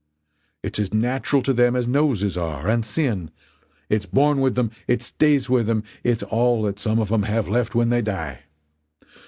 [0.63, 3.29] It's as natural to them as noses are and sin.
[3.87, 7.47] It's born with them, it stays with them, it's all that some of them have
[7.47, 8.39] left when they die.